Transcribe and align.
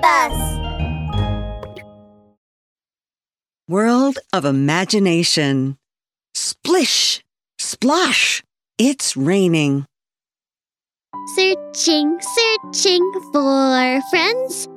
Bus! 0.00 0.58
World 3.68 4.18
of 4.32 4.44
Imagination. 4.44 5.76
Splish! 6.34 7.22
Splash! 7.58 8.42
It's 8.78 9.16
raining. 9.16 9.86
Searching, 11.34 12.18
searching 12.20 13.12
for 13.32 14.00
friends. 14.10 14.68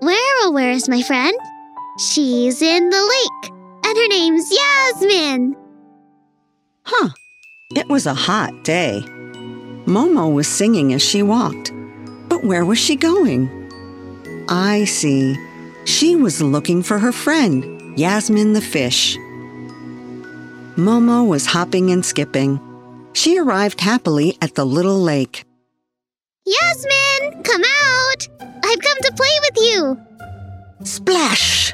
Where, 0.00 0.34
oh, 0.42 0.50
where 0.52 0.70
is 0.70 0.88
my 0.88 1.02
friend? 1.02 1.36
She's 1.98 2.60
in 2.60 2.90
the 2.90 3.02
lake, 3.02 3.52
and 3.84 3.96
her 3.96 4.08
name's 4.08 4.50
Yasmin. 4.50 5.56
Huh. 6.84 7.10
It 7.76 7.88
was 7.88 8.06
a 8.06 8.14
hot 8.14 8.64
day. 8.64 9.02
Momo 9.86 10.32
was 10.32 10.48
singing 10.48 10.92
as 10.92 11.02
she 11.02 11.22
walked. 11.22 11.72
But 12.28 12.44
where 12.44 12.64
was 12.64 12.78
she 12.78 12.96
going? 12.96 13.63
I 14.48 14.84
see. 14.84 15.36
She 15.84 16.16
was 16.16 16.42
looking 16.42 16.82
for 16.82 16.98
her 16.98 17.12
friend, 17.12 17.98
Yasmin 17.98 18.52
the 18.52 18.60
fish. 18.60 19.16
Momo 20.76 21.26
was 21.26 21.46
hopping 21.46 21.90
and 21.90 22.04
skipping. 22.04 22.60
She 23.12 23.38
arrived 23.38 23.80
happily 23.80 24.36
at 24.42 24.54
the 24.54 24.64
little 24.64 25.00
lake. 25.00 25.44
Yasmin, 26.44 27.42
come 27.42 27.62
out! 27.62 28.28
I've 28.40 28.80
come 28.80 28.98
to 29.02 29.12
play 29.14 29.28
with 29.42 29.56
you. 29.56 30.00
Splash! 30.84 31.72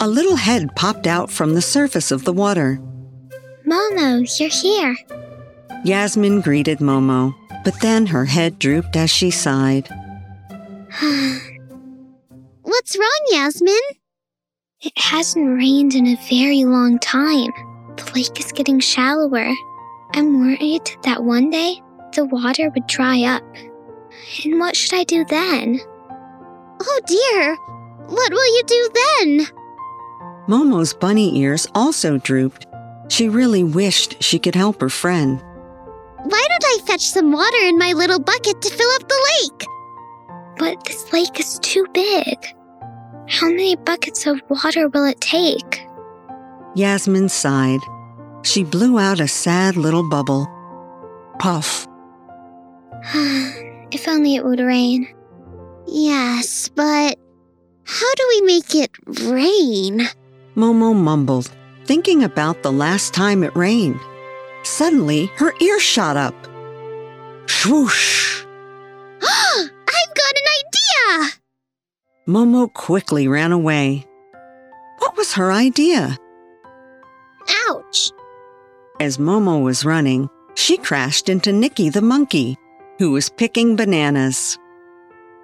A 0.00 0.06
little 0.06 0.36
head 0.36 0.74
popped 0.76 1.06
out 1.06 1.30
from 1.30 1.54
the 1.54 1.62
surface 1.62 2.10
of 2.10 2.24
the 2.24 2.32
water. 2.32 2.78
Momo, 3.66 4.28
you're 4.38 4.50
here. 4.50 4.96
Yasmin 5.84 6.42
greeted 6.42 6.78
Momo, 6.78 7.34
but 7.64 7.80
then 7.80 8.06
her 8.06 8.26
head 8.26 8.58
drooped 8.58 8.94
as 8.94 9.10
she 9.10 9.30
sighed. 9.30 9.88
What's 12.84 12.98
wrong, 12.98 13.26
Yasmin? 13.30 13.80
It 14.82 14.92
hasn't 14.98 15.56
rained 15.56 15.94
in 15.94 16.06
a 16.06 16.20
very 16.28 16.66
long 16.66 16.98
time. 16.98 17.50
The 17.96 18.12
lake 18.14 18.38
is 18.38 18.52
getting 18.52 18.78
shallower. 18.78 19.50
I'm 20.12 20.38
worried 20.38 20.90
that 21.02 21.24
one 21.24 21.48
day 21.48 21.80
the 22.14 22.26
water 22.26 22.68
would 22.68 22.86
dry 22.86 23.22
up. 23.22 23.42
And 24.44 24.60
what 24.60 24.76
should 24.76 24.92
I 24.92 25.04
do 25.04 25.24
then? 25.24 25.80
Oh 26.82 27.00
dear! 27.06 27.56
What 28.14 28.30
will 28.30 28.54
you 28.54 28.62
do 28.66 28.90
then? 28.94 29.46
Momo's 30.46 30.92
bunny 30.92 31.38
ears 31.38 31.66
also 31.74 32.18
drooped. 32.18 32.66
She 33.08 33.30
really 33.30 33.64
wished 33.64 34.22
she 34.22 34.38
could 34.38 34.54
help 34.54 34.82
her 34.82 34.90
friend. 34.90 35.40
Why 36.22 36.46
don't 36.50 36.64
I 36.64 36.78
fetch 36.84 37.08
some 37.08 37.32
water 37.32 37.62
in 37.62 37.78
my 37.78 37.94
little 37.94 38.20
bucket 38.20 38.60
to 38.60 38.68
fill 38.68 38.90
up 38.90 39.08
the 39.08 39.38
lake? 39.40 39.66
But 40.58 40.84
this 40.84 41.10
lake 41.14 41.40
is 41.40 41.58
too 41.60 41.86
big. 41.94 42.54
How 43.28 43.48
many 43.48 43.76
buckets 43.76 44.26
of 44.26 44.40
water 44.48 44.88
will 44.88 45.04
it 45.04 45.20
take? 45.20 45.86
Yasmin 46.74 47.28
sighed. 47.28 47.80
She 48.42 48.64
blew 48.64 48.98
out 48.98 49.20
a 49.20 49.28
sad 49.28 49.76
little 49.76 50.08
bubble. 50.08 50.46
Puff. 51.38 51.86
if 53.94 54.06
only 54.08 54.36
it 54.36 54.44
would 54.44 54.60
rain. 54.60 55.08
Yes, 55.86 56.68
but 56.68 57.18
how 57.84 58.14
do 58.14 58.26
we 58.28 58.40
make 58.42 58.74
it 58.74 58.90
rain? 59.30 60.02
Momo 60.56 60.94
mumbled, 60.94 61.50
thinking 61.84 62.24
about 62.24 62.62
the 62.62 62.72
last 62.72 63.14
time 63.14 63.42
it 63.42 63.54
rained. 63.56 64.00
Suddenly, 64.62 65.26
her 65.36 65.52
ear 65.60 65.78
shot 65.80 66.16
up. 66.16 66.34
Swoosh! 67.46 68.23
Momo 72.26 72.72
quickly 72.72 73.28
ran 73.28 73.52
away. 73.52 74.06
What 74.98 75.16
was 75.16 75.34
her 75.34 75.52
idea? 75.52 76.16
Ouch! 77.68 78.10
As 78.98 79.18
Momo 79.18 79.62
was 79.62 79.84
running, 79.84 80.30
she 80.54 80.78
crashed 80.78 81.28
into 81.28 81.52
Nicky 81.52 81.90
the 81.90 82.00
monkey, 82.00 82.56
who 82.98 83.10
was 83.10 83.28
picking 83.28 83.76
bananas. 83.76 84.58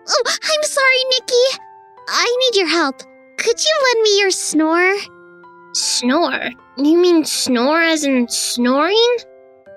Oh, 0.09 0.23
I'm 0.27 0.63
sorry, 0.63 1.05
Nicky. 1.11 1.63
I 2.09 2.37
need 2.41 2.59
your 2.59 2.69
help. 2.69 2.99
Could 3.37 3.63
you 3.63 3.79
lend 3.85 4.03
me 4.03 4.19
your 4.21 4.31
snore? 4.31 4.97
Snore? 5.73 6.51
You 6.79 6.99
mean 6.99 7.27
snore 7.27 7.83
as 7.83 8.05
in 8.05 8.27
snoring? 8.29 9.17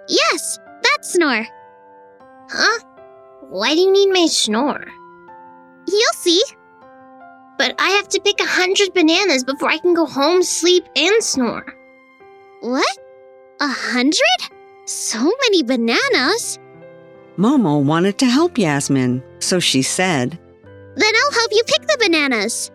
Yes, 0.08 0.58
that 0.84 1.00
snore. 1.02 1.46
Huh? 2.50 2.80
Why 3.50 3.76
do 3.76 3.82
you 3.82 3.92
need 3.92 4.10
my 4.10 4.28
snore? 4.28 4.86
You'll 5.86 6.14
see. 6.14 6.42
But 7.64 7.76
I 7.80 7.92
have 7.92 8.10
to 8.10 8.20
pick 8.20 8.42
a 8.42 8.46
hundred 8.46 8.94
bananas 8.94 9.46
before 9.46 9.70
I 9.70 9.78
can 9.78 9.94
go 9.94 10.06
home, 10.06 10.44
sleep, 10.44 10.84
and 10.98 11.24
snore. 11.24 11.64
What? 12.60 12.98
A 13.62 13.70
hundred? 13.70 14.42
So 14.84 15.32
many 15.44 15.64
bananas? 15.64 16.60
Momo 17.38 17.82
wanted 17.82 18.18
to 18.18 18.26
help 18.26 18.58
Yasmin, 18.58 19.24
so 19.40 19.62
she 19.62 19.82
said, 19.82 20.38
Then 20.98 21.14
I'll 21.16 21.32
help 21.32 21.52
you 21.54 21.64
pick 21.66 21.84
the 21.84 21.98
bananas. 22.02 22.70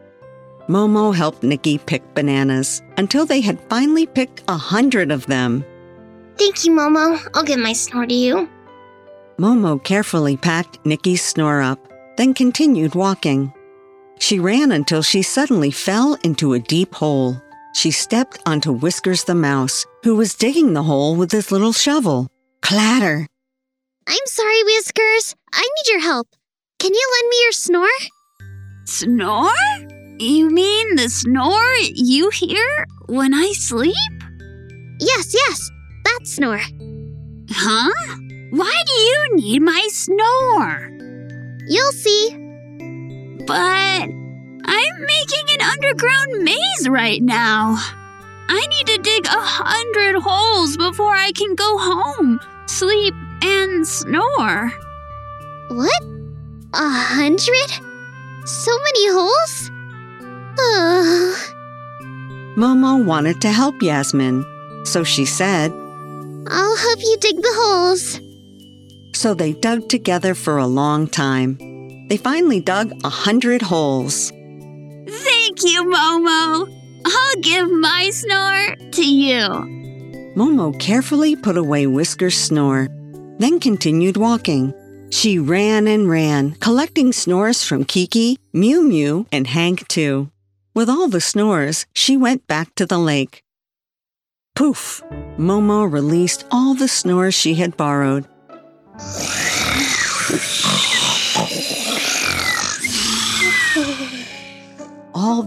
Momo 0.71 1.15
helped 1.15 1.43
Nikki 1.43 1.77
pick 1.77 2.03
bananas 2.15 2.81
until 2.97 3.27
they 3.27 3.43
had 3.43 3.61
finally 3.69 4.07
picked 4.07 4.43
a 4.49 4.57
hundred 4.57 5.13
of 5.13 5.27
them. 5.27 5.67
Thank 6.39 6.65
you, 6.65 6.73
Momo. 6.73 7.21
I'll 7.35 7.45
give 7.45 7.59
my 7.59 7.75
snore 7.75 8.07
to 8.07 8.15
you. 8.15 8.49
Momo 9.37 9.85
carefully 9.85 10.39
packed 10.39 10.79
Nikki's 10.87 11.23
snore 11.23 11.61
up, 11.61 11.79
then 12.17 12.33
continued 12.33 12.95
walking. 12.95 13.53
She 14.19 14.39
ran 14.39 14.73
until 14.73 15.03
she 15.03 15.23
suddenly 15.23 15.71
fell 15.71 16.19
into 16.25 16.55
a 16.55 16.59
deep 16.59 16.95
hole. 16.95 17.41
She 17.75 17.91
stepped 17.91 18.39
onto 18.47 18.73
Whiskers 18.73 19.25
the 19.25 19.35
mouse, 19.35 19.87
who 20.03 20.17
was 20.17 20.35
digging 20.35 20.73
the 20.73 20.83
hole 20.83 21.15
with 21.15 21.31
his 21.31 21.53
little 21.53 21.73
shovel. 21.73 22.29
Clatter! 22.63 23.27
I'm 24.09 24.27
sorry, 24.27 24.63
Whiskers. 24.65 25.35
I 25.53 25.61
need 25.61 25.93
your 25.93 26.01
help. 26.01 26.29
Can 26.79 26.93
you 26.95 27.11
lend 27.21 27.29
me 27.29 27.37
your 27.43 27.53
snore? 27.53 27.99
Snore? 28.85 29.51
You 30.19 30.51
mean 30.51 30.97
the 30.97 31.09
snore 31.09 31.77
you 31.95 32.31
hear 32.31 32.87
when 33.07 33.35
I 33.35 33.53
sleep? 33.53 33.95
Yes, 34.99 35.33
yes, 35.35 35.71
that 36.05 36.21
snore. 36.25 36.61
Huh? 37.51 37.93
Why 38.51 38.83
do 38.87 38.93
you 38.93 39.29
need 39.37 39.63
my 39.63 39.87
snore? 39.91 40.91
You'll 41.69 41.93
see. 41.93 42.48
But 43.49 43.55
I'm 43.55 44.97
making 45.01 45.47
an 45.55 45.63
underground 45.63 46.45
maze 46.45 46.87
right 46.87 47.23
now. 47.23 47.77
I 48.47 48.67
need 48.67 48.87
to 48.89 48.99
dig 48.99 49.25
a 49.25 49.41
hundred 49.41 50.21
holes 50.21 50.77
before 50.77 51.15
I 51.15 51.33
can 51.33 51.55
go 51.55 51.79
home, 51.79 52.41
sleep, 52.67 53.15
and 53.43 53.89
snore. 53.89 54.71
What? 55.69 56.03
A 56.75 56.91
hundred? 56.91 57.71
So 58.45 58.79
many 58.85 59.13
holes? 59.13 59.71
Oh. 60.59 61.53
Momo 62.59 63.03
wanted 63.03 63.41
to 63.41 63.49
help 63.49 63.81
Yasmin, 63.81 64.45
so 64.85 65.05
she 65.05 65.25
said, 65.25 65.73
I'll 65.73 66.77
help 66.77 66.99
you 67.01 67.17
dig 67.19 67.37
the 67.37 67.55
holes. 67.55 68.21
So 69.19 69.33
they 69.33 69.55
dug 69.55 69.89
together 69.89 70.35
for 70.35 70.59
a 70.59 70.67
long 70.67 71.07
time. 71.07 71.78
They 72.09 72.17
finally 72.17 72.61
dug 72.61 72.93
a 73.05 73.09
hundred 73.09 73.63
holes. 73.63 74.31
Thank 74.31 75.63
you, 75.65 75.85
Momo. 75.85 76.75
I'll 77.05 77.41
give 77.41 77.71
my 77.71 78.11
snore 78.11 78.91
to 78.93 79.05
you. 79.05 79.77
Momo 80.37 80.79
carefully 80.79 81.37
put 81.37 81.57
away 81.57 81.87
Whisker's 81.87 82.37
snore, 82.37 82.89
then 83.39 83.61
continued 83.61 84.17
walking. 84.17 84.75
She 85.11 85.39
ran 85.39 85.87
and 85.87 86.09
ran, 86.09 86.53
collecting 86.61 87.13
snores 87.13 87.65
from 87.65 87.85
Kiki, 87.85 88.39
Mew 88.53 88.83
Mew, 88.83 89.27
and 89.33 89.47
Hank 89.47 89.89
too. 89.89 90.31
With 90.75 90.89
all 90.89 91.09
the 91.09 91.21
snores, 91.21 91.87
she 91.95 92.17
went 92.17 92.47
back 92.47 92.75
to 92.77 92.87
the 92.87 92.99
lake. 92.99 93.43
Poof! 94.55 95.03
Momo 95.39 95.91
released 95.91 96.45
all 96.51 96.75
the 96.75 96.89
snores 96.89 97.35
she 97.35 97.55
had 97.55 97.77
borrowed. 97.77 98.27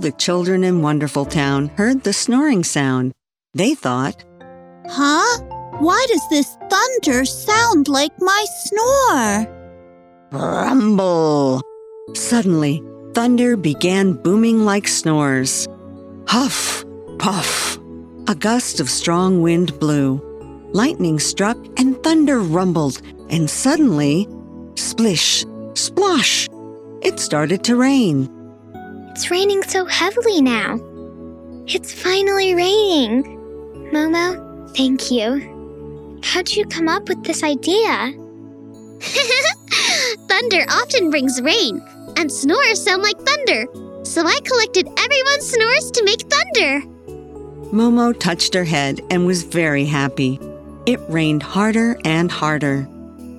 The 0.01 0.11
children 0.11 0.63
in 0.63 0.81
Wonderful 0.81 1.25
Town 1.25 1.67
heard 1.77 2.03
the 2.03 2.13
snoring 2.13 2.63
sound. 2.63 3.13
They 3.53 3.75
thought, 3.75 4.25
Huh? 4.89 5.39
Why 5.77 6.03
does 6.09 6.27
this 6.29 6.57
thunder 6.69 7.23
sound 7.23 7.87
like 7.87 8.11
my 8.19 8.45
snore? 8.63 9.47
Rumble! 10.31 11.61
Suddenly, 12.13 12.83
thunder 13.13 13.55
began 13.55 14.13
booming 14.13 14.65
like 14.65 14.87
snores. 14.87 15.67
Huff! 16.27 16.83
Puff! 17.19 17.77
A 18.27 18.33
gust 18.33 18.79
of 18.79 18.89
strong 18.89 19.41
wind 19.41 19.79
blew. 19.79 20.19
Lightning 20.73 21.19
struck 21.19 21.57
and 21.77 22.01
thunder 22.03 22.39
rumbled, 22.39 23.01
and 23.29 23.47
suddenly, 23.47 24.27
splish, 24.75 25.45
splosh! 25.73 26.47
It 27.03 27.19
started 27.19 27.63
to 27.65 27.75
rain. 27.75 28.40
It's 29.11 29.29
raining 29.29 29.61
so 29.63 29.83
heavily 29.83 30.41
now. 30.41 30.79
It's 31.67 31.91
finally 31.91 32.55
raining. 32.55 33.25
Momo, 33.91 34.73
thank 34.73 35.11
you. 35.11 36.21
How'd 36.23 36.49
you 36.53 36.65
come 36.65 36.87
up 36.87 37.09
with 37.09 37.21
this 37.25 37.43
idea? 37.43 38.13
thunder 40.29 40.65
often 40.69 41.09
brings 41.09 41.41
rain, 41.41 41.85
and 42.15 42.31
snores 42.31 42.81
sound 42.81 43.03
like 43.03 43.19
thunder. 43.19 43.65
So 44.05 44.25
I 44.25 44.39
collected 44.45 44.87
everyone's 44.87 45.45
snores 45.45 45.91
to 45.91 46.05
make 46.05 46.21
thunder. 46.21 46.87
Momo 47.75 48.17
touched 48.17 48.53
her 48.53 48.63
head 48.63 49.01
and 49.09 49.25
was 49.25 49.43
very 49.43 49.83
happy. 49.83 50.39
It 50.85 51.01
rained 51.09 51.43
harder 51.43 51.99
and 52.05 52.31
harder. 52.31 52.87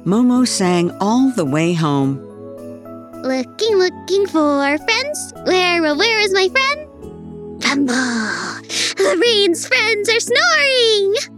Momo 0.04 0.46
sang 0.46 0.90
all 1.00 1.30
the 1.30 1.46
way 1.46 1.72
home. 1.72 2.31
Looking, 3.22 3.76
looking 3.76 4.26
for 4.26 4.76
friends. 4.78 5.32
Where, 5.44 5.86
oh, 5.86 5.94
where 5.94 6.18
is 6.20 6.32
my 6.32 6.48
friend? 6.48 7.60
Bumble. 7.60 7.94
The 8.96 9.16
rain's 9.20 9.64
friends 9.64 10.08
are 10.08 10.18
snoring. 10.18 11.31